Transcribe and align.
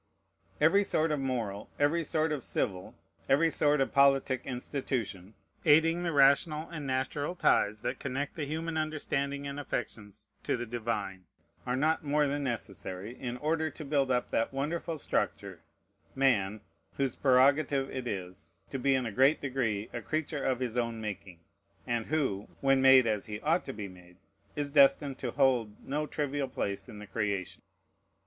Every 0.59 0.83
sort 0.83 1.11
of 1.11 1.19
moral, 1.19 1.69
every 1.77 2.03
sort 2.03 2.31
of 2.31 2.43
civil, 2.43 2.95
every 3.29 3.51
sort 3.51 3.79
of 3.79 3.93
politic 3.93 4.41
institution, 4.47 5.35
aiding 5.63 6.01
the 6.01 6.11
rational 6.11 6.67
and 6.71 6.87
natural 6.87 7.35
ties 7.35 7.81
that 7.81 7.99
connect 7.99 8.35
the 8.35 8.45
human 8.47 8.77
understanding 8.77 9.45
and 9.45 9.59
affections 9.59 10.27
to 10.41 10.57
the 10.57 10.65
divine, 10.65 11.25
are 11.67 11.75
not 11.75 12.03
more 12.03 12.25
than 12.25 12.43
necessary, 12.43 13.15
in 13.19 13.37
order 13.37 13.69
to 13.69 13.85
build 13.85 14.09
up 14.09 14.31
that 14.31 14.51
wonderful 14.51 14.97
structure, 14.97 15.61
Man, 16.15 16.61
whose 16.93 17.15
prerogative 17.15 17.91
it 17.91 18.07
is, 18.07 18.57
to 18.71 18.79
be 18.79 18.95
in 18.95 19.05
a 19.05 19.11
great 19.11 19.39
degree 19.39 19.87
a 19.93 20.01
creature 20.01 20.43
of 20.43 20.59
his 20.61 20.77
own 20.77 20.99
making, 20.99 21.41
and 21.85 22.07
who, 22.07 22.47
when 22.59 22.81
made 22.81 23.05
as 23.05 23.27
he 23.27 23.39
ought 23.41 23.65
to 23.65 23.71
be 23.71 23.87
made, 23.87 24.17
is 24.55 24.71
destined 24.71 25.19
to 25.19 25.29
hold 25.29 25.75
no 25.87 26.07
trivial 26.07 26.47
place 26.47 26.89
in 26.89 26.97
the 26.97 27.05
creation. 27.05 27.61